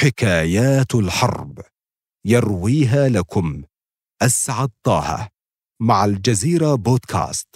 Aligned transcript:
حكايات 0.00 0.94
الحرب. 0.94 1.60
يرويها 2.24 3.08
لكم. 3.08 3.62
أسعد 4.22 4.70
طه. 4.84 5.28
مع 5.80 6.04
الجزيرة 6.04 6.74
بودكاست. 6.74 7.48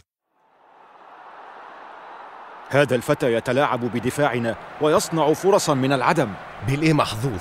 هذا 2.68 2.94
الفتى 2.96 3.32
يتلاعب 3.32 3.80
بدفاعنا 3.80 4.56
ويصنع 4.80 5.32
فرصا 5.32 5.74
من 5.74 5.92
العدم. 5.92 6.32
بليه 6.68 6.92
محظوظ. 6.92 7.40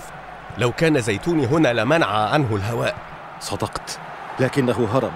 لو 0.58 0.72
كان 0.72 1.02
زيتوني 1.02 1.46
هنا 1.46 1.74
لمنع 1.74 2.08
عنه 2.08 2.56
الهواء. 2.56 2.96
صدقت. 3.40 4.00
لكنه 4.40 4.88
هرب. 4.94 5.14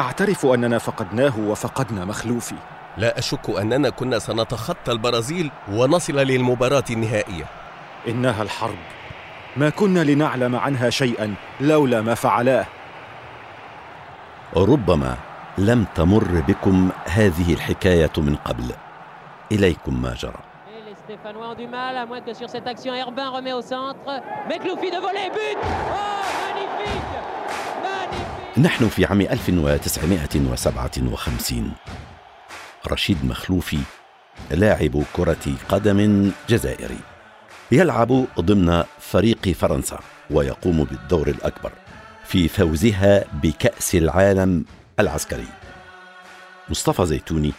أعترف 0.00 0.46
أننا 0.46 0.78
فقدناه 0.78 1.38
وفقدنا 1.38 2.04
مخلوفي. 2.04 2.56
لا 2.96 3.18
أشك 3.18 3.50
أننا 3.50 3.90
كنا 3.90 4.18
سنتخطى 4.18 4.92
البرازيل 4.92 5.50
ونصل 5.68 6.16
للمباراة 6.16 6.84
النهائية. 6.90 7.44
إنها 8.08 8.42
الحرب. 8.42 8.78
ما 9.56 9.70
كنا 9.70 10.04
لنعلم 10.04 10.56
عنها 10.56 10.90
شيئا 10.90 11.34
لولا 11.60 12.02
ما 12.02 12.14
فعلاه. 12.14 12.66
ربما 14.56 15.16
لم 15.58 15.86
تمر 15.94 16.42
بكم 16.48 16.90
هذه 17.04 17.52
الحكاية 17.52 18.10
من 18.16 18.36
قبل. 18.36 18.70
إليكم 19.52 20.02
ما 20.02 20.14
جرى. 20.14 20.42
نحن 28.58 28.88
في 28.88 29.06
عام 29.06 29.20
1957 29.20 31.72
رشيد 32.92 33.24
مخلوفي 33.24 33.78
لاعب 34.50 35.02
كرة 35.16 35.54
قدم 35.68 36.30
جزائري. 36.48 37.13
يلعب 37.72 38.26
ضمن 38.40 38.84
فريق 39.00 39.48
فرنسا 39.48 40.00
ويقوم 40.30 40.84
بالدور 40.84 41.28
الأكبر 41.28 41.72
في 42.24 42.48
فوزها 42.48 43.24
بكأس 43.42 43.94
العالم 43.94 44.64
العسكري. 45.00 45.46
مصطفى 46.68 47.06
زيتوني 47.06 47.52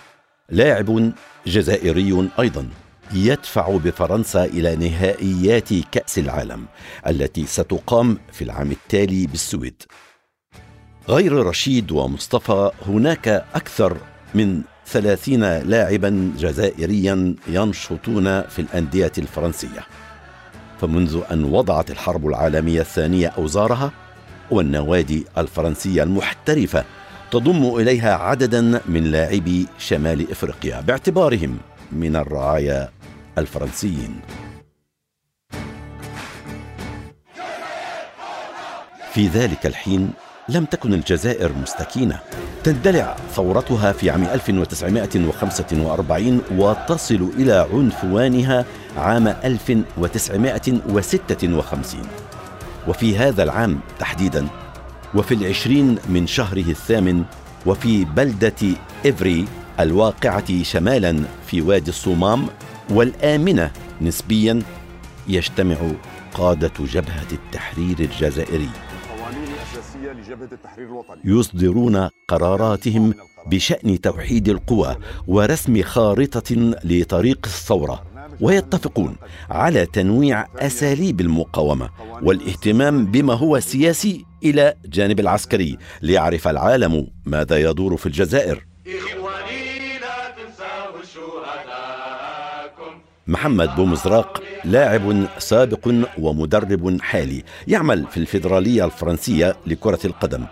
لاعب 0.49 1.11
جزائري 1.47 2.29
أيضا 2.39 2.69
يدفع 3.13 3.77
بفرنسا 3.77 4.45
إلى 4.45 4.75
نهائيات 4.75 5.73
كأس 5.91 6.19
العالم 6.19 6.65
التي 7.07 7.45
ستقام 7.45 8.17
في 8.31 8.43
العام 8.43 8.71
التالي 8.71 9.27
بالسويد. 9.27 9.83
غير 11.09 11.33
رشيد 11.33 11.91
ومصطفى 11.91 12.71
هناك 12.87 13.27
أكثر 13.55 13.97
من 14.35 14.61
ثلاثين 14.87 15.43
لاعبا 15.59 16.33
جزائريا 16.37 17.35
ينشطون 17.47 18.41
في 18.41 18.59
الأندية 18.59 19.11
الفرنسية. 19.17 19.85
فمنذ 20.81 21.21
أن 21.31 21.43
وضعت 21.43 21.91
الحرب 21.91 22.27
العالمية 22.27 22.81
الثانية 22.81 23.27
أوزارها 23.27 23.91
والنوادي 24.51 25.25
الفرنسية 25.37 26.03
المحترفة 26.03 26.83
تضم 27.31 27.75
إليها 27.75 28.15
عددا 28.15 28.81
من 28.85 29.03
لاعبي 29.03 29.67
شمال 29.77 30.31
إفريقيا 30.31 30.81
باعتبارهم 30.81 31.57
من 31.91 32.15
الرعايا 32.15 32.89
الفرنسيين. 33.37 34.19
في 39.13 39.27
ذلك 39.27 39.65
الحين 39.65 40.13
لم 40.49 40.65
تكن 40.65 40.93
الجزائر 40.93 41.51
مستكينة. 41.61 42.19
تندلع 42.63 43.15
ثورتها 43.35 43.91
في 43.91 44.09
عام 44.09 44.23
1945 44.23 46.41
وتصل 46.51 47.29
إلى 47.37 47.67
عنفوانها 47.73 48.65
عام 48.97 49.27
1956 49.27 52.01
وفي 52.87 53.17
هذا 53.17 53.43
العام 53.43 53.79
تحديدا 53.99 54.47
وفي 55.15 55.33
العشرين 55.33 55.97
من 56.09 56.27
شهره 56.27 56.69
الثامن 56.69 57.23
وفي 57.65 58.05
بلدة 58.05 58.53
إفري 59.05 59.45
الواقعة 59.79 60.63
شمالا 60.63 61.23
في 61.47 61.61
وادي 61.61 61.89
الصومام 61.89 62.47
والآمنة 62.89 63.71
نسبيا 64.01 64.61
يجتمع 65.27 65.75
قادة 66.33 66.71
جبهة 66.79 67.27
التحرير 67.31 67.99
الجزائري. 67.99 68.69
يصدرون 71.25 72.09
قراراتهم 72.27 73.13
بشأن 73.47 74.01
توحيد 74.01 74.49
القوى 74.49 74.95
ورسم 75.27 75.81
خارطة 75.81 76.55
لطريق 76.83 77.39
الثورة 77.45 78.03
ويتفقون 78.41 79.15
على 79.49 79.85
تنويع 79.85 80.47
أساليب 80.59 81.21
المقاومة 81.21 81.89
والاهتمام 82.21 83.05
بما 83.05 83.33
هو 83.33 83.59
سياسي 83.59 84.25
إلى 84.43 84.73
جانب 84.85 85.19
العسكري 85.19 85.77
ليعرف 86.01 86.47
العالم 86.47 87.07
ماذا 87.25 87.57
يدور 87.57 87.97
في 87.97 88.05
الجزائر. 88.05 88.65
محمد 93.27 93.75
بومزراق 93.75 94.43
لاعب 94.65 95.27
سابق 95.37 95.93
ومدرب 96.19 97.01
حالي 97.01 97.43
يعمل 97.67 98.07
في 98.07 98.17
الفيدرالية 98.17 98.85
الفرنسية 98.85 99.55
لكرة 99.67 99.99
القدم 100.05 100.45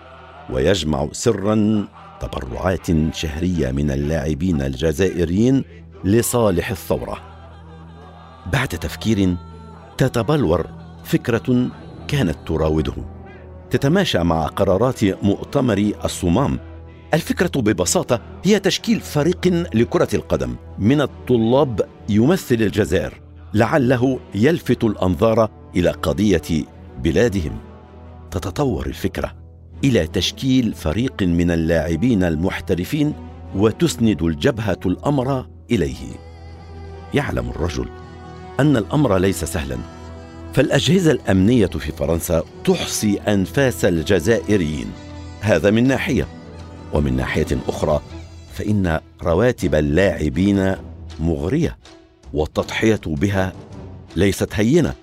ويجمع 0.50 1.08
سرا 1.12 1.88
تبرعات 2.20 3.16
شهرية 3.16 3.72
من 3.72 3.92
اللاعبين 3.92 4.62
الجزائريين 4.62 5.64
لصالح 6.04 6.70
الثورة. 6.70 7.18
بعد 8.54 8.68
تفكير 8.68 9.36
تتبلور 9.98 10.68
فكرة 11.04 11.70
كانت 12.08 12.38
تراوده. 12.46 12.94
تتماشى 13.70 14.20
مع 14.20 14.46
قرارات 14.46 15.04
مؤتمر 15.24 15.92
الصمام. 16.06 16.60
الفكرة 17.14 17.62
ببساطة 17.62 18.22
هي 18.44 18.60
تشكيل 18.60 19.00
فريق 19.00 19.48
لكرة 19.74 20.08
القدم 20.14 20.56
من 20.80 21.02
الطلاب 21.02 21.82
يمثل 22.10 22.56
الجزائر 22.56 23.22
لعله 23.54 24.20
يلفت 24.36 24.84
الأنظار 24.84 25.50
إلى 25.76 25.90
قضية 25.90 26.66
بلادهم. 27.04 27.58
تتطور 28.32 28.86
الفكرة 28.86 29.36
إلى 29.84 30.08
تشكيل 30.08 30.74
فريق 30.74 31.24
من 31.24 31.52
اللاعبين 31.52 32.24
المحترفين 32.24 33.14
وتسند 33.56 34.24
الجبهة 34.24 34.80
الأمر 34.86 35.48
إليه. 35.72 35.98
يعلم 37.14 37.50
الرجل 37.50 37.90
أن 38.60 38.78
الأمر 38.78 39.18
ليس 39.18 39.46
سهلا 39.46 39.78
فالأجهزة 40.54 41.12
الأمنية 41.12 41.66
في 41.66 41.92
فرنسا 41.92 42.44
تحصي 42.66 43.18
أنفاس 43.18 43.86
الجزائريين. 43.86 44.88
هذا 45.42 45.72
من 45.72 45.88
ناحية 45.88 46.28
ومن 46.94 47.16
ناحية 47.16 47.58
أخرى 47.68 48.02
فإن 48.54 49.00
رواتب 49.24 49.76
اللاعبين 49.76 50.76
مغرية 51.20 51.78
والتضحية 52.34 53.02
بها 53.06 53.54
ليست 54.16 54.50
هينة 54.54 54.94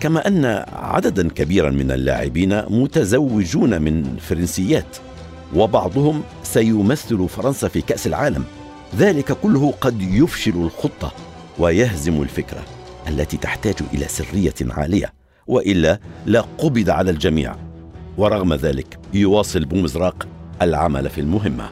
كما 0.00 0.28
أن 0.28 0.44
عددا 0.72 1.28
كبيرا 1.28 1.70
من 1.70 1.90
اللاعبين 1.90 2.62
متزوجون 2.68 3.82
من 3.82 4.16
فرنسيات 4.16 4.96
وبعضهم 5.54 6.22
سيمثل 6.42 7.28
فرنسا 7.28 7.68
في 7.68 7.80
كأس 7.80 8.06
العالم. 8.06 8.44
ذلك 8.96 9.32
كله 9.32 9.74
قد 9.80 10.02
يفشل 10.02 10.56
الخطة 10.56 11.12
ويهزم 11.58 12.22
الفكرة 12.22 12.64
التي 13.08 13.36
تحتاج 13.36 13.74
إلى 13.94 14.08
سرية 14.08 14.54
عالية 14.70 15.12
وإلا 15.46 16.00
لا 16.26 16.40
قبض 16.58 16.90
على 16.90 17.10
الجميع. 17.10 17.56
ورغم 18.18 18.54
ذلك 18.54 18.98
يواصل 19.14 19.64
بومزراق 19.64 20.26
العمل 20.62 21.10
في 21.10 21.20
المهمة. 21.20 21.70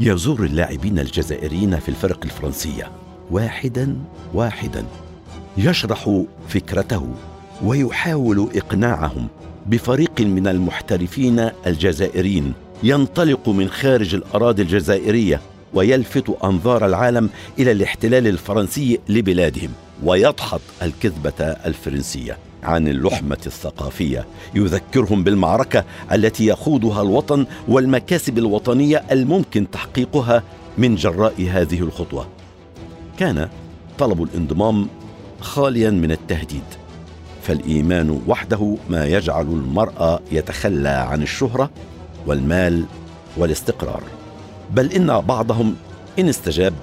يزور 0.00 0.44
اللاعبين 0.44 0.98
الجزائريين 0.98 1.78
في 1.78 1.88
الفرق 1.88 2.18
الفرنسية. 2.24 2.90
واحدا 3.30 3.96
واحدا. 4.34 4.84
يشرح 5.56 6.22
فكرته 6.48 7.14
ويحاول 7.64 8.48
إقناعهم 8.54 9.28
بفريق 9.66 10.20
من 10.20 10.46
المحترفين 10.46 11.50
الجزائريين 11.66 12.52
ينطلق 12.82 13.48
من 13.48 13.68
خارج 13.68 14.14
الأراضي 14.14 14.62
الجزائرية 14.62 15.40
ويلفت 15.74 16.36
أنظار 16.44 16.86
العالم 16.86 17.30
إلى 17.58 17.72
الاحتلال 17.72 18.26
الفرنسي 18.26 18.98
لبلادهم 19.08 19.70
ويدحض 20.04 20.60
الكذبة 20.82 21.40
الفرنسية. 21.40 22.38
عن 22.66 22.88
اللحمة 22.88 23.38
الثقافية. 23.46 24.26
يذكرهم 24.54 25.24
بالمعركة 25.24 25.84
التي 26.12 26.46
يخوضها 26.46 27.02
الوطن 27.02 27.46
والمكاسب 27.68 28.38
الوطنية 28.38 29.04
الممكن 29.12 29.70
تحقيقها 29.70 30.42
من 30.78 30.94
جراء 30.94 31.48
هذه 31.50 31.80
الخطوة. 31.80 32.26
كان 33.18 33.48
طلب 33.98 34.22
الانضمام 34.22 34.88
خاليا 35.40 35.90
من 35.90 36.12
التهديد 36.12 36.64
فالإيمان 37.42 38.22
وحده 38.26 38.76
ما 38.90 39.06
يجعل 39.06 39.46
المرء 39.46 40.20
يتخلى 40.32 40.88
عن 40.88 41.22
الشهرة 41.22 41.70
والمال 42.26 42.84
والاستقرار. 43.36 44.02
بل 44.70 44.92
إن 44.92 45.20
بعضهم 45.20 45.76
إن 46.18 46.28
استجاب 46.28 46.74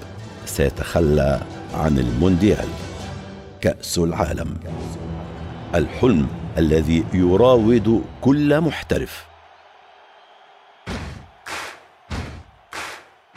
سيتخلى 0.46 1.40
عن 1.74 1.98
المونديال. 1.98 2.68
كأس 3.60 3.98
العالم. 3.98 4.56
الحلم 5.74 6.28
الذي 6.58 7.04
يراود 7.14 8.04
كل 8.20 8.60
محترف. 8.60 9.24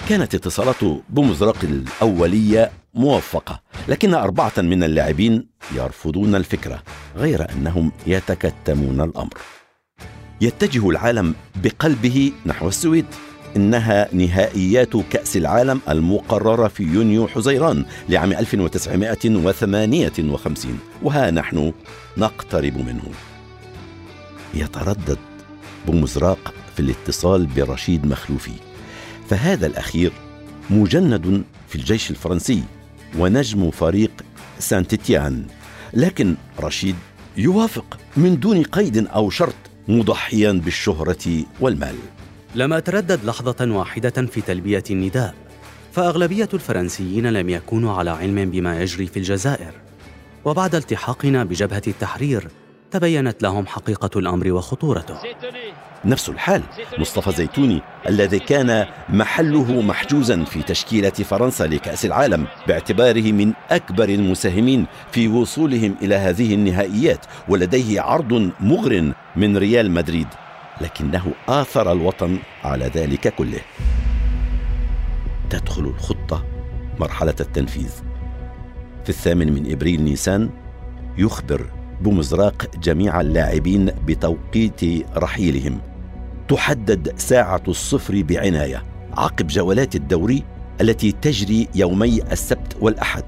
كانت 0.09 0.35
اتصالات 0.35 0.83
بومزرق 1.09 1.57
الأولية 1.63 2.71
موفقة 2.93 3.61
لكن 3.87 4.13
أربعة 4.13 4.53
من 4.57 4.83
اللاعبين 4.83 5.47
يرفضون 5.75 6.35
الفكرة 6.35 6.83
غير 7.15 7.51
أنهم 7.51 7.91
يتكتمون 8.07 9.01
الأمر. 9.01 9.33
يتجه 10.41 10.89
العالم 10.89 11.35
بقلبه 11.55 12.31
نحو 12.45 12.67
السويد. 12.67 13.05
إنها 13.57 14.09
نهائيات 14.13 14.97
كأس 15.09 15.37
العالم 15.37 15.81
المقررة 15.89 16.67
في 16.67 16.83
يونيو 16.83 17.27
حزيران 17.27 17.85
لعام 18.09 18.33
1958 18.33 20.79
وها 21.03 21.31
نحن 21.31 21.73
نقترب 22.17 22.77
منه. 22.77 23.03
يتردد 24.53 25.17
بومزراق 25.87 26.53
في 26.75 26.79
الاتصال 26.79 27.45
برشيد 27.45 28.05
مخلوفي. 28.05 28.51
فهذا 29.29 29.67
الأخير 29.67 30.11
مجند 30.69 31.43
في 31.69 31.75
الجيش 31.75 32.09
الفرنسي 32.09 32.63
ونجم 33.17 33.71
فريق 33.71 34.11
سانتيتيان. 34.59 35.45
لكن 35.93 36.35
رشيد 36.59 36.95
يوافق 37.37 37.99
من 38.17 38.39
دون 38.39 38.63
قيد 38.63 39.07
أو 39.07 39.29
شرط 39.29 39.55
مضحيا 39.87 40.51
بالشهرة 40.51 41.43
والمال. 41.59 41.95
لم 42.55 42.73
أتردد 42.73 43.25
لحظة 43.25 43.71
واحدة 43.71 44.25
في 44.25 44.41
تلبية 44.41 44.83
النداء 44.91 45.33
فأغلبية 45.91 46.49
الفرنسيين 46.53 47.27
لم 47.27 47.49
يكونوا 47.49 47.93
على 47.93 48.09
علم 48.09 48.49
بما 48.49 48.81
يجري 48.81 49.07
في 49.07 49.17
الجزائر. 49.17 49.71
وبعد 50.45 50.75
التحاقنا 50.75 51.43
بجبهة 51.43 51.81
التحرير 51.87 52.47
تبينت 52.91 53.43
لهم 53.43 53.67
حقيقة 53.67 54.19
الأمر 54.19 54.51
وخطورته. 54.51 55.17
نفس 56.05 56.29
الحال 56.29 56.61
مصطفى 56.97 57.31
زيتوني 57.31 57.81
الذي 58.09 58.39
كان 58.39 58.85
محله 59.09 59.81
محجوزا 59.81 60.43
في 60.43 60.63
تشكيلة 60.63 61.09
فرنسا 61.09 61.63
لكأس 61.63 62.05
العالم 62.05 62.47
باعتباره 62.67 63.31
من 63.31 63.53
أكبر 63.71 64.09
المساهمين 64.09 64.85
في 65.11 65.27
وصولهم 65.27 65.95
إلى 66.01 66.15
هذه 66.15 66.53
النهائيات 66.53 67.25
ولديه 67.49 68.01
عرض 68.01 68.51
مغر 68.59 69.11
من 69.35 69.57
ريال 69.57 69.91
مدريد. 69.91 70.27
لكنه 70.81 71.31
آثر 71.49 71.91
الوطن 71.91 72.37
على 72.63 72.85
ذلك 72.85 73.35
كله. 73.35 73.59
تدخل 75.49 75.85
الخطة 75.85 76.45
مرحلة 76.99 77.35
التنفيذ. 77.39 77.91
في 79.03 79.09
الثامن 79.09 79.53
من 79.53 79.71
إبريل 79.71 80.03
نيسان 80.03 80.49
يخبر 81.17 81.69
بمزراق 82.01 82.75
جميع 82.77 83.21
اللاعبين 83.21 83.85
بتوقيت 83.85 84.81
رحيلهم. 85.17 85.81
تحدد 86.47 87.19
ساعة 87.19 87.63
الصفر 87.67 88.21
بعناية 88.21 88.83
عقب 89.17 89.47
جولات 89.47 89.95
الدوري 89.95 90.43
التي 90.81 91.11
تجري 91.11 91.67
يومي 91.75 92.21
السبت 92.31 92.77
والأحد. 92.81 93.23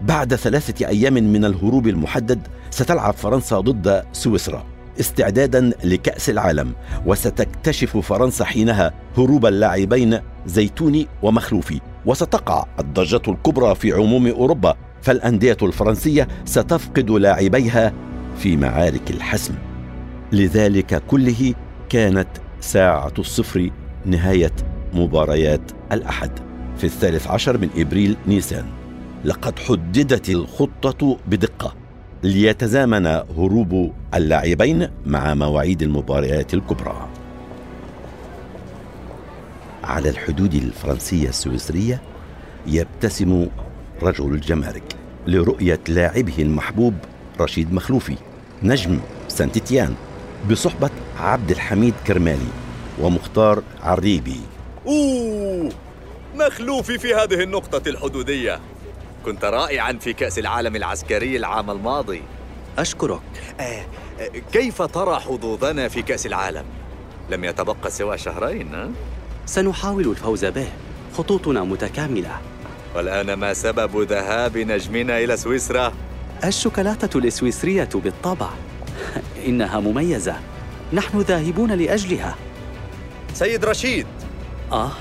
بعد 0.00 0.34
ثلاثة 0.34 0.86
أيام 0.86 1.14
من 1.14 1.44
الهروب 1.44 1.86
المحدد 1.86 2.48
ستلعب 2.70 3.14
فرنسا 3.14 3.60
ضد 3.60 4.04
سويسرا. 4.12 4.77
استعدادا 5.00 5.72
لكأس 5.84 6.30
العالم 6.30 6.72
وستكتشف 7.06 7.96
فرنسا 7.96 8.44
حينها 8.44 8.92
هروب 9.18 9.46
اللاعبين 9.46 10.18
زيتوني 10.46 11.06
ومخلوفي. 11.22 11.80
وستقع 12.06 12.64
الضجة 12.80 13.22
الكبرى 13.28 13.74
في 13.74 13.92
عموم 13.92 14.26
أوروبا 14.26 14.74
فالأندية 15.02 15.56
الفرنسية 15.62 16.28
ستفقد 16.44 17.10
لاعبيها 17.10 17.92
في 18.38 18.56
معارك 18.56 19.10
الحسم. 19.10 19.54
لذلك 20.32 21.02
كله 21.06 21.54
كانت 21.88 22.28
ساعة 22.60 23.12
الصفر 23.18 23.70
نهاية 24.06 24.52
مباريات 24.94 25.60
الأحد 25.92 26.30
في 26.76 26.84
الثالث 26.84 27.26
عشر 27.26 27.58
من 27.58 27.68
إبريل 27.76 28.16
نيسان. 28.26 28.64
لقد 29.24 29.58
حددت 29.58 30.30
الخطة 30.30 31.18
بدقة. 31.26 31.74
ليتزامن 32.22 33.06
هروب 33.06 33.92
اللاعبين 34.14 34.88
مع 35.06 35.34
مواعيد 35.34 35.82
المباريات 35.82 36.54
الكبرى. 36.54 37.08
على 39.84 40.08
الحدود 40.08 40.54
الفرنسية 40.54 41.28
السويسرية 41.28 42.02
يبتسم 42.66 43.46
رجل 44.02 44.34
الجمارك 44.34 44.96
لرؤية 45.26 45.80
لاعبه 45.88 46.34
المحبوب 46.38 46.94
رشيد 47.40 47.72
مخلوفي 47.72 48.16
نجم 48.62 49.00
سانتيتيان 49.28 49.94
بصحبة 50.50 50.90
عبد 51.20 51.50
الحميد 51.50 51.94
كرمالي 52.06 52.50
ومختار 53.00 53.62
عريبي. 53.82 54.40
أوه! 54.86 55.72
مخلوفي 56.34 56.98
في 56.98 57.14
هذه 57.14 57.42
النقطة 57.42 57.88
الحدودية. 57.88 58.60
كنت 59.28 59.44
رائعا 59.44 59.92
في 59.92 60.12
كأس 60.12 60.38
العالم 60.38 60.76
العسكري 60.76 61.36
العام 61.36 61.70
الماضي. 61.70 62.22
أشكرك. 62.78 63.20
آه 63.60 63.82
كيف 64.52 64.82
ترى 64.82 65.20
حظوظنا 65.20 65.88
في 65.88 66.02
كأس 66.02 66.26
العالم؟ 66.26 66.64
لم 67.30 67.44
يتبقى 67.44 67.90
سوى 67.90 68.18
شهرين 68.18 68.74
ها؟ 68.74 68.90
سنحاول 69.46 70.08
الفوز 70.08 70.44
به. 70.44 70.68
خطوطنا 71.16 71.64
متكاملة. 71.64 72.40
والآن 72.96 73.32
ما 73.32 73.54
سبب 73.54 74.00
ذهاب 74.02 74.58
نجمنا 74.58 75.18
إلى 75.18 75.36
سويسرا؟ 75.36 75.92
الشوكولاتة 76.44 77.18
الإسويسرية 77.18 77.88
بالطبع. 77.94 78.48
إنها 79.46 79.80
مميزة. 79.80 80.36
نحن 80.92 81.20
ذاهبون 81.20 81.72
لأجلها. 81.72 82.36
سيد 83.34 83.64
رشيد. 83.64 84.06
آه. 84.72 84.92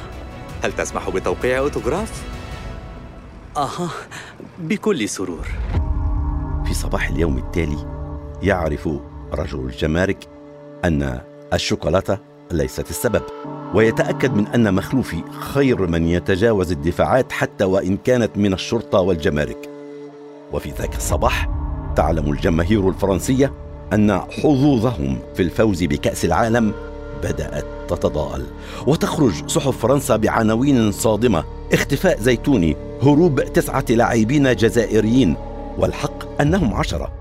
هل 0.63 0.73
تسمح 0.73 1.09
بتوقيع 1.09 1.57
أوتوغراف؟ 1.57 2.36
آه 3.57 3.89
بكل 4.59 5.09
سرور. 5.09 5.47
في 6.65 6.73
صباح 6.73 7.09
اليوم 7.09 7.37
التالي 7.37 7.77
يعرف 8.43 8.89
رجل 9.33 9.59
الجمارك 9.59 10.17
أن 10.85 11.21
الشوكولاتة 11.53 12.17
ليست 12.51 12.89
السبب 12.89 13.21
ويتأكد 13.73 14.33
من 14.35 14.47
أن 14.47 14.73
مخلوفي 14.73 15.23
خير 15.39 15.87
من 15.87 16.07
يتجاوز 16.07 16.71
الدفاعات 16.71 17.31
حتى 17.31 17.63
وإن 17.63 17.97
كانت 17.97 18.37
من 18.37 18.53
الشرطة 18.53 18.99
والجمارك. 18.99 19.69
وفي 20.53 20.69
ذاك 20.69 20.95
الصباح 20.95 21.49
تعلم 21.95 22.31
الجماهير 22.31 22.89
الفرنسية 22.89 23.53
أن 23.93 24.19
حظوظهم 24.19 25.19
في 25.35 25.41
الفوز 25.43 25.83
بكأس 25.83 26.25
العالم 26.25 26.73
بدأت 27.23 27.65
تتضاءل. 27.87 28.45
وتخرج 28.87 29.49
صحف 29.49 29.77
فرنسا 29.77 30.15
بعناوين 30.15 30.91
صادمة. 30.91 31.43
اختفاء 31.73 32.19
زيتوني 32.19 32.75
هروب 33.03 33.41
تسعة 33.41 33.85
لاعبين 33.89 34.55
جزائريين. 34.55 35.35
والحق 35.77 36.41
أنهم 36.41 36.73
عشرة. 36.73 37.13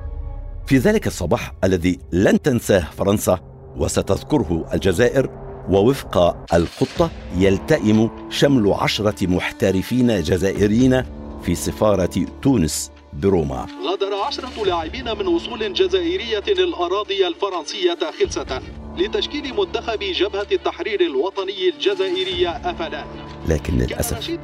في 0.66 0.78
ذلك 0.78 1.06
الصباح 1.06 1.52
الذي 1.64 1.98
لن 2.12 2.42
تنساه 2.42 2.84
فرنسا 2.98 3.38
وستذكره 3.76 4.64
الجزائر 4.74 5.30
ووفق 5.70 6.36
الخطة 6.54 7.10
يلتئم 7.38 8.10
شمل 8.30 8.72
عشرة 8.72 9.26
محترفين 9.26 10.22
جزائريين 10.22 11.02
في 11.42 11.54
سفارة 11.54 12.26
تونس 12.42 12.90
بروما. 13.12 13.66
غادر 13.90 14.14
عشرة 14.26 14.64
لاعبين 14.66 15.18
من 15.18 15.26
وصول 15.26 15.72
جزائرية 15.72 16.44
الأراضي 16.48 17.26
الفرنسية 17.26 17.98
خلسة 18.20 18.60
لتشكيل 18.98 19.54
منتخب 19.54 19.98
جبهة 19.98 20.46
التحرير 20.52 21.00
الوطني 21.00 21.68
الجزائرية 21.68 22.50
أفلان 22.50 23.06
لكن 23.48 23.78
للأسف 23.78 24.38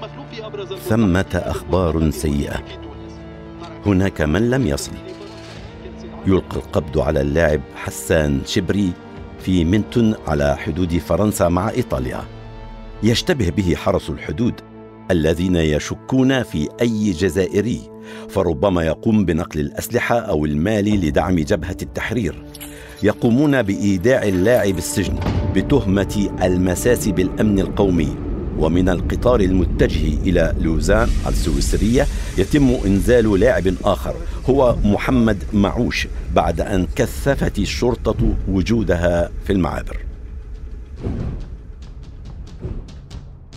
ثمة 0.89 1.43
أخبار 1.47 2.11
سيئة. 2.11 2.63
هناك 3.87 4.23
من 4.23 4.51
لم 4.51 4.67
يصل. 4.67 4.93
يلقي 6.27 6.57
القبض 6.57 6.99
على 6.99 7.21
اللاعب 7.21 7.61
حسان 7.75 8.41
شبري 8.47 8.93
في 9.39 9.65
منتون 9.65 10.15
على 10.27 10.57
حدود 10.57 10.99
فرنسا 10.99 11.49
مع 11.49 11.71
إيطاليا. 11.71 12.25
يشتبه 13.03 13.51
به 13.51 13.75
حرس 13.75 14.11
الحدود 14.11 14.61
الذين 15.11 15.57
يشكون 15.57 16.43
في 16.43 16.69
أي 16.81 17.11
جزائري 17.11 17.91
فربما 18.29 18.83
يقوم 18.83 19.25
بنقل 19.25 19.61
الأسلحة 19.61 20.19
أو 20.19 20.45
المال 20.45 20.85
لدعم 20.85 21.37
جبهة 21.37 21.77
التحرير. 21.83 22.45
يقومون 23.03 23.63
بإيداع 23.63 24.23
اللاعب 24.23 24.79
السجن 24.79 25.19
بتهمة 25.55 26.31
المساس 26.43 27.09
بالأمن 27.09 27.59
القومي. 27.59 28.17
ومن 28.59 28.89
القطار 28.89 29.41
المتجه 29.41 30.23
إلى 30.23 30.55
لوزان 30.61 31.09
السويسرية 31.27 32.07
يتم 32.39 32.69
إنزال 32.87 33.41
لاعب 33.41 33.75
آخر 33.85 34.15
هو 34.51 34.77
محمد 34.85 35.45
معوش 35.53 36.09
بعد 36.35 36.61
أن 36.61 36.87
كثفت 36.97 37.59
الشرطة 37.59 38.35
وجودها 38.49 39.31
في 39.45 39.53
المعابر. 39.53 39.99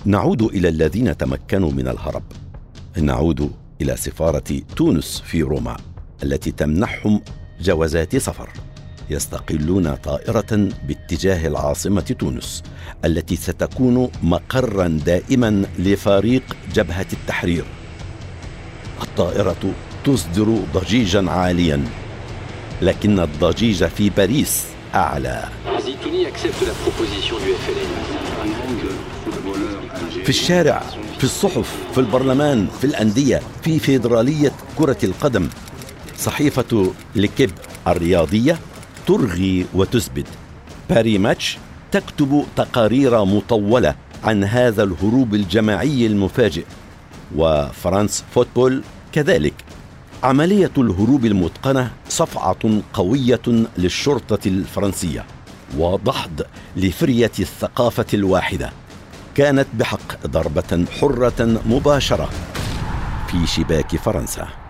نعود 0.06 0.42
إلى 0.42 0.70
الذين 0.70 1.18
تمكنوا 1.18 1.72
من 1.72 1.88
الهرب. 1.88 2.24
نعود 2.98 3.52
إلى 3.82 3.98
سفارة 3.98 4.62
تونس 4.76 5.24
في 5.26 5.42
روما 5.42 5.78
التي 6.24 6.52
تمنحهم 6.52 7.22
جوازات 7.62 8.18
سفر. 8.18 8.50
يستقلون 9.10 9.96
طائرة 9.96 10.70
باتجاه 10.88 11.48
العاصمة 11.48 12.02
تونس 12.02 12.64
التي 13.06 13.36
ستكون 13.36 14.10
مقرا 14.24 14.88
دائما 15.06 15.66
لفريق 15.80 16.44
جبهة 16.74 17.06
التحرير. 17.14 17.66
الطائرة 19.02 19.74
تصدر 20.06 20.58
ضجيجا 20.74 21.30
عاليا 21.32 21.84
لكن 22.82 23.20
الضجيج 23.20 23.86
في 23.86 24.10
باريس 24.10 24.64
أعلى. 24.96 25.50
في 30.24 30.30
الشارع 30.30 30.84
في 31.18 31.24
الصحف 31.24 31.76
في 31.94 31.98
البرلمان 31.98 32.68
في 32.82 32.84
الأندية 32.84 33.42
في 33.64 33.80
فيدرالية 33.80 34.52
كرة 34.78 34.98
القدم 35.04 35.50
صحيفة 36.18 36.94
لكيب 37.16 37.52
الرياضية 37.88 38.60
ترغي 39.08 39.66
وتثبت. 39.74 40.28
باري 40.90 41.18
ماتش 41.18 41.58
تكتب 41.92 42.46
تقارير 42.56 43.26
مطولة 43.26 43.96
عن 44.24 44.44
هذا 44.44 44.84
الهروب 44.84 45.36
الجماعي 45.36 46.06
المفاجئ. 46.06 46.66
وفرانس 47.36 48.24
فوتبول 48.36 48.84
كذلك. 49.12 49.54
عملية 50.24 50.72
الهروب 50.78 51.26
المتقنة 51.26 51.92
صفعة 52.10 52.82
قوية 52.94 53.42
للشرطة 53.78 54.48
الفرنسية 54.48 55.26
ودحض 55.78 56.42
لفرية 56.78 57.32
الثقافة 57.40 58.06
الواحدة. 58.14 58.72
كانت 59.36 59.68
بحق 59.74 60.28
ضربة 60.28 60.86
حرة 61.02 61.60
مباشرة 61.66 62.30
في 63.28 63.48
شباك 63.48 63.96
فرنسا. 63.96 64.65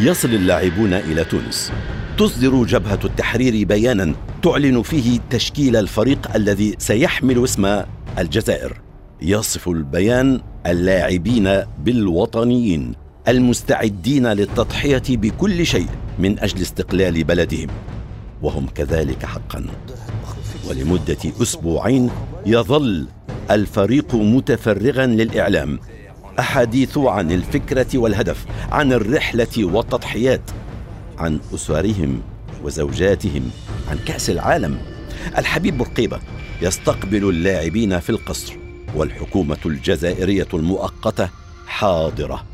يصل 0.00 0.28
اللاعبون 0.28 0.92
إلى 0.92 1.24
تونس. 1.24 1.72
تصدر 2.18 2.64
جبهة 2.64 2.98
التحرير 3.04 3.66
بيانا 3.66 4.14
تعلن 4.42 4.82
فيه 4.82 5.20
تشكيل 5.30 5.76
الفريق 5.76 6.34
الذي 6.34 6.74
سيحمل 6.78 7.44
اسم 7.44 7.82
الجزائر. 8.18 8.80
يصف 9.22 9.68
البيان 9.68 10.40
اللاعبين 10.66 11.62
بالوطنيين 11.78 12.92
المستعدين 13.28 14.26
للتضحية 14.26 15.02
بكل 15.08 15.66
شيء 15.66 15.88
من 16.18 16.38
أجل 16.38 16.62
استقلال 16.62 17.24
بلدهم. 17.24 17.68
وهم 18.42 18.66
كذلك 18.66 19.24
حقا. 19.24 19.66
ولمدة 20.68 21.42
أسبوعين 21.42 22.10
يظل 22.46 23.06
الفريق 23.50 24.14
متفرغا 24.14 25.06
للإعلام. 25.06 25.78
احاديث 26.38 26.98
عن 26.98 27.32
الفكرة 27.32 27.98
والهدف 27.98 28.46
عن 28.72 28.92
الرحلة 28.92 29.64
والتضحيات 29.64 30.50
عن 31.18 31.40
أسرهم 31.54 32.22
وزوجاتهم 32.64 33.50
عن 33.90 33.98
كأس 34.06 34.30
العالم. 34.30 34.78
الحبيب 35.38 35.78
بورقيبة 35.78 36.20
يستقبل 36.62 37.28
اللاعبين 37.28 38.00
في 38.00 38.10
القصر 38.10 38.56
والحكومة 38.94 39.58
الجزائرية 39.66 40.48
المؤقتة 40.54 41.28
حاضرة. 41.66 42.44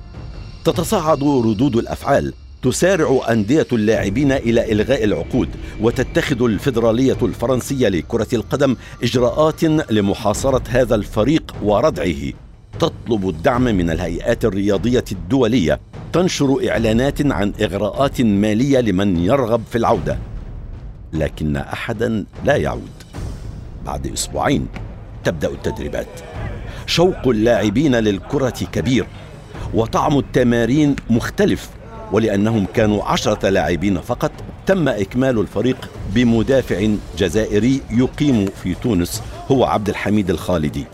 تتصاعد 0.65 1.23
ردود 1.23 1.77
الأفعال 1.77 2.35
تسارع 2.63 3.21
أندية 3.31 3.67
اللاعبين 3.73 4.33
إلى 4.33 4.73
إلغاء 4.73 5.05
العقود 5.05 5.49
وتتخذ 5.81 6.43
الفيدرالية 6.43 7.19
الفرنسية 7.23 7.89
لكرة 7.89 8.29
القدم 8.33 8.77
إجراءات 9.03 9.65
لمحاصرة 9.65 10.63
هذا 10.69 10.95
الفريق 10.95 11.55
وردعه. 11.63 12.44
تطلب 12.79 13.29
الدعم 13.29 13.63
من 13.65 13.91
الهيئات 13.91 14.45
الرياضية 14.45 15.05
الدولية 15.13 15.81
تنشر 16.13 16.71
إعلانات 16.71 17.33
عن 17.33 17.53
إغراءات 17.63 18.21
مالية 18.21 18.81
لمن 18.81 19.19
يرغب 19.19 19.63
في 19.71 19.79
العودة. 19.79 20.19
لكن 21.13 21.57
احدا 21.57 22.25
لا 22.45 22.57
يعود. 22.57 22.93
بعد 23.87 24.07
أسبوعين 24.07 24.67
تبدأ 25.25 25.49
التدريبات. 25.49 26.07
شوق 26.87 27.29
اللاعبين 27.29 27.95
للكرة 27.95 28.55
كبير 28.73 29.07
وطعم 29.75 30.19
التمارين 30.19 30.97
مختلف 31.11 31.71
ولأنهم 32.13 32.67
كانوا 32.75 33.05
عشرة 33.05 33.49
لاعبين 33.49 34.01
فقط 34.01 34.33
تم 34.67 34.89
إكمال 34.89 35.39
الفريق 35.39 35.91
بمدافع 36.15 36.89
جزائري 37.19 37.81
يقيم 37.91 38.47
في 38.63 38.75
تونس 38.75 39.23
هو 39.51 39.65
عبد 39.65 39.89
الحميد 39.89 40.31
الخالدي. 40.31 40.85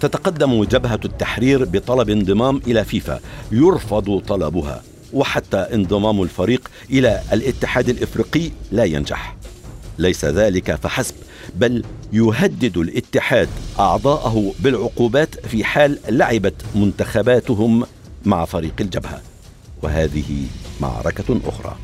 تتقدم 0.00 0.64
جبهة 0.64 1.00
التحرير 1.04 1.64
بطلب 1.64 2.10
انضمام 2.10 2.60
إلى 2.66 2.84
فيفا 2.84 3.20
يرفض 3.52 4.22
طلبها 4.28 4.82
وحتى 5.12 5.56
انضمام 5.56 6.22
الفريق 6.22 6.70
إلى 6.90 7.20
الاتحاد 7.32 7.88
الإفريقي 7.88 8.50
لا 8.72 8.84
ينجح. 8.84 9.36
ليس 9.98 10.24
ذلك 10.24 10.74
فحسب 10.74 11.14
بل 11.54 11.84
يهدد 12.12 12.76
الاتحاد 12.76 13.48
أعضاءه 13.78 14.52
بالعقوبات 14.58 15.46
في 15.46 15.64
حال 15.64 15.98
لعبت 16.08 16.54
منتخباتهم 16.74 17.86
مع 18.24 18.44
فريق 18.44 18.74
الجبهة. 18.80 19.20
وهذه 19.82 20.46
معركة 20.80 21.40
أخرى. 21.46 21.76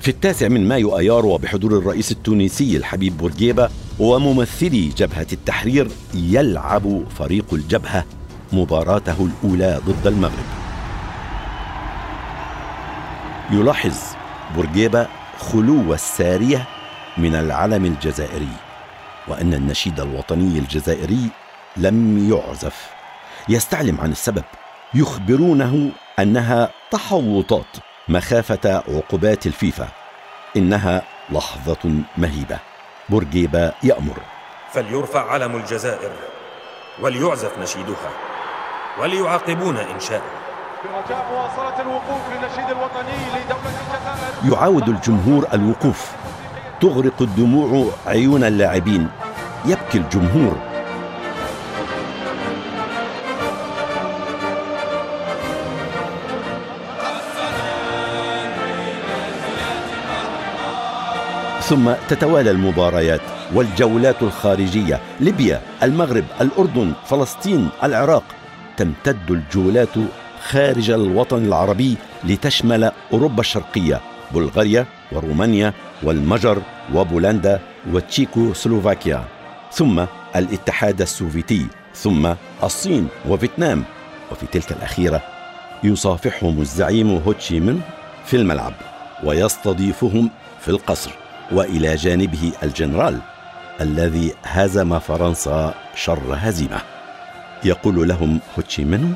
في 0.00 0.08
التاسع 0.08 0.48
من 0.48 0.68
مايو 0.68 0.98
أيار 0.98 1.26
وبحضور 1.26 1.78
الرئيس 1.78 2.12
التونسي 2.12 2.76
الحبيب 2.76 3.16
بورقيبة 3.18 3.70
وممثلي 3.98 4.88
جبهة 4.88 5.26
التحرير 5.32 5.88
يلعب 6.14 7.04
فريق 7.18 7.44
الجبهة 7.52 8.04
مباراته 8.52 9.28
الأولى 9.28 9.80
ضد 9.86 10.06
المغرب. 10.06 10.44
يلاحظ 13.50 13.96
بورقيبة 14.56 15.06
خلو 15.38 15.94
السارية 15.94 16.66
من 17.18 17.34
العلم 17.34 17.84
الجزائري 17.84 18.56
وأن 19.28 19.54
النشيد 19.54 20.00
الوطني 20.00 20.58
الجزائري 20.58 21.28
لم 21.76 22.30
يعزف 22.32 22.90
يستعلم 23.48 24.00
عن 24.00 24.10
السبب 24.12 24.44
يخبرونه 24.94 25.90
أنها 26.18 26.70
تحوطات 26.90 27.89
مخافة 28.10 28.82
عقوبات 28.88 29.46
الفيفا. 29.46 29.88
إنها 30.56 31.02
لحظة 31.30 32.02
مهيبة. 32.18 32.58
بورقيبة 33.08 33.72
يأمر. 33.82 34.16
فليرفع 34.72 35.30
علم 35.30 35.56
الجزائر 35.56 36.10
وليعزف 37.02 37.58
نشيدها 37.58 38.10
وليعاقبونا 39.00 39.90
إن 39.90 40.00
شاء. 40.00 40.22
برجاء 40.84 41.26
مواصلة 41.32 41.80
الوقوف 41.80 42.20
للنشيد 42.30 42.70
الوطني 42.76 43.16
لدولة 43.34 43.74
الجزائر. 43.80 44.52
يعاود 44.52 44.88
الجمهور 44.88 45.46
الوقوف. 45.54 46.12
تغرق 46.80 47.22
الدموع 47.22 47.90
عيون 48.06 48.44
اللاعبين. 48.44 49.08
يبكي 49.64 49.98
الجمهور. 49.98 50.69
ثم 61.70 61.92
تتوالى 62.08 62.50
المباريات 62.50 63.20
والجولات 63.54 64.22
الخارجية 64.22 65.00
ليبيا 65.20 65.60
المغرب 65.82 66.24
الأردن 66.40 66.92
فلسطين 67.06 67.68
العراق. 67.82 68.24
تمتد 68.76 69.30
الجولات 69.30 69.88
خارج 70.42 70.90
الوطن 70.90 71.44
العربي 71.44 71.96
لتشمل 72.24 72.92
أوروبا 73.12 73.40
الشرقية 73.40 74.00
بلغاريا 74.34 74.86
ورومانيا 75.12 75.72
والمجر 76.02 76.62
وبولندا 76.94 77.60
وتشيكو 77.92 78.54
سلوفاكيا. 78.54 79.24
ثم 79.72 80.04
الاتحاد 80.36 81.00
السوفيتي 81.00 81.66
ثم 81.94 82.32
الصين 82.62 83.08
وفيتنام. 83.28 83.84
وفي 84.32 84.46
تلك 84.46 84.72
الأخيرة 84.72 85.22
يصافحهم 85.84 86.60
الزعيم 86.60 87.22
هوتشي 87.26 87.60
من 87.60 87.80
في 88.26 88.36
الملعب 88.36 88.72
ويستضيفهم 89.24 90.30
في 90.60 90.68
القصر. 90.68 91.29
وإلى 91.52 91.94
جانبه 91.94 92.52
الجنرال 92.62 93.20
الذي 93.80 94.34
هزم 94.42 94.98
فرنسا 94.98 95.74
شر 95.94 96.34
هزيمة. 96.34 96.80
يقول 97.64 98.08
لهم 98.08 98.40
هوتشي 98.58 98.84
منو 98.84 99.14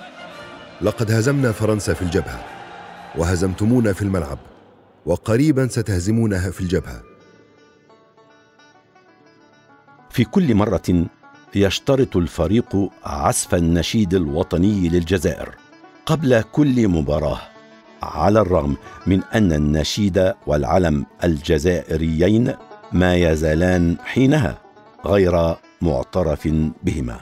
لقد 0.83 1.11
هزمنا 1.11 1.53
فرنسا 1.53 1.95
في 1.95 2.03
الجبهة 2.03 2.45
وهزمتمونا 3.17 3.93
في 3.93 4.03
الملعب 4.03 4.39
وقريبا 5.07 5.69
ستهزمونها 5.69 6.51
في 6.51 6.61
الجبهة. 6.61 7.03
في 10.11 10.25
كل 10.25 10.55
مرة 10.55 11.07
يشترط 11.55 12.17
الفريق 12.17 12.91
عزف 13.05 13.55
النشيد 13.55 14.15
الوطني 14.15 14.89
للجزائر 14.89 15.55
قبل 16.07 16.43
كل 16.43 16.89
مباراة. 16.89 17.41
على 18.05 18.41
الرغم 18.41 18.77
من 19.07 19.23
أن 19.35 19.53
النشيد 19.53 20.33
والعلم 20.47 21.07
الجزائريين 21.25 22.55
ما 22.93 23.15
يزالان 23.17 23.97
حينها 24.05 24.59
غير 25.07 25.57
معترف 25.83 26.49
بهما. 26.83 27.21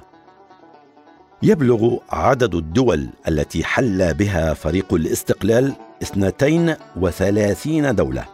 يبلغ 1.42 1.96
عدد 2.10 2.54
الدول 2.54 3.08
التي 3.28 3.64
حل 3.64 4.14
بها 4.14 4.54
فريق 4.54 4.94
الاستقلال 4.94 5.72
32 6.02 7.94
دولة. 7.94 8.24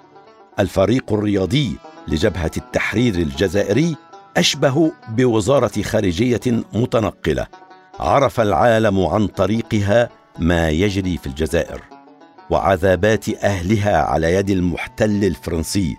الفريق 0.60 1.12
الرياضي 1.12 1.76
لجبهة 2.08 2.50
التحرير 2.56 3.14
الجزائري 3.14 3.96
أشبه 4.36 4.92
بوزارة 5.08 5.82
خارجية 5.82 6.40
متنقلة. 6.72 7.46
عرف 8.00 8.40
العالم 8.40 9.06
عن 9.06 9.26
طريقها 9.26 10.08
ما 10.38 10.70
يجري 10.70 11.18
في 11.18 11.26
الجزائر. 11.26 11.97
وعذابات 12.50 13.28
أهلها 13.28 13.96
على 13.96 14.34
يد 14.34 14.50
المحتل 14.50 15.24
الفرنسي 15.24 15.96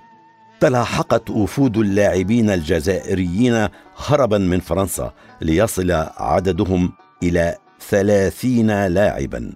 تلاحقت 0.60 1.30
وفود 1.30 1.78
اللاعبين 1.78 2.50
الجزائريين 2.50 3.68
هربا 3.98 4.38
من 4.38 4.60
فرنسا 4.60 5.14
ليصل 5.42 5.92
عددهم 6.18 6.92
إلى 7.24 7.56
ثلاثين 7.90 8.88
لاعبا 8.88 9.54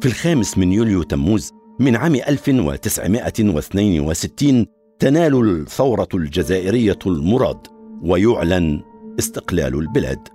في 0.00 0.06
الخامس 0.06 0.58
من 0.58 0.72
يوليو 0.72 1.02
تموز 1.02 1.52
من 1.80 1.96
عام 1.96 2.14
1962 2.14 4.66
تنال 4.98 5.60
الثورة 5.60 6.08
الجزائرية 6.14 6.98
المراد 7.06 7.66
ويعلن 8.02 8.82
استقلال 9.18 9.74
البلاد. 9.74 10.28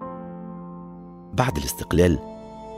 بعد 1.34 1.58
الاستقلال 1.58 2.20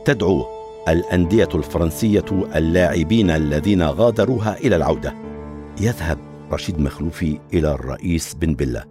تدعو 0.05 0.60
الأندية 0.87 1.49
الفرنسية 1.55 2.25
اللاعبين 2.55 3.29
الذين 3.29 3.83
غادروها 3.83 4.57
إلى 4.57 4.75
العودة. 4.75 5.13
يذهب 5.81 6.17
رشيد 6.51 6.79
مخلوفي 6.79 7.39
إلى 7.53 7.71
الرئيس 7.71 8.33
بن 8.33 8.53
بلة 8.53 8.83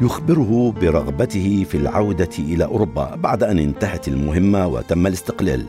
يخبره 0.00 0.74
برغبته 0.80 1.66
في 1.70 1.76
العودة 1.76 2.28
إلى 2.38 2.64
أوروبا 2.64 3.14
بعد 3.14 3.42
أن 3.42 3.58
انتهت 3.58 4.08
المهمة 4.08 4.66
وتم 4.66 5.06
الاستقلال. 5.06 5.64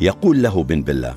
يقول 0.00 0.42
له 0.42 0.62
بن 0.62 0.82
بلة: 0.82 1.14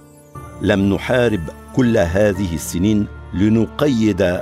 لم 0.61 0.93
نحارب 0.93 1.41
كل 1.75 1.97
هذه 1.97 2.55
السنين 2.55 3.07
لنقيد 3.33 4.39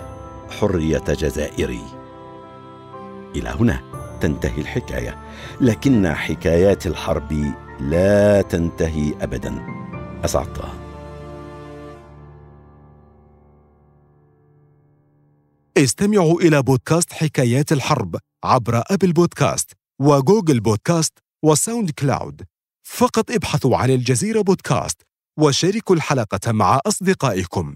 حرية 0.59 1.03
جزائري 1.07 1.81
إلى 3.35 3.49
هنا 3.49 3.79
تنتهي 4.21 4.61
الحكاية 4.61 5.15
لكن 5.61 6.07
حكايات 6.13 6.87
الحرب 6.87 7.53
لا 7.81 8.41
تنتهي 8.41 9.13
ابدا. 9.21 9.65
اسعد 10.25 10.53
طه 10.53 10.73
استمعوا 15.77 16.41
إلى 16.41 16.61
بودكاست 16.63 17.13
حكايات 17.13 17.71
الحرب 17.71 18.15
عبر 18.43 18.83
أبل 18.91 19.13
بودكاست 19.13 19.71
وجوجل 20.01 20.59
بودكاست 20.59 21.19
وساوند 21.43 21.91
كلاود. 21.91 22.41
فقط 22.83 23.31
ابحثوا 23.31 23.77
عن 23.77 23.89
الجزيرة 23.89 24.41
بودكاست 24.41 25.01
وشاركوا 25.39 25.95
الحلقة 25.95 26.51
مع 26.51 26.79
أصدقائكم. 26.85 27.75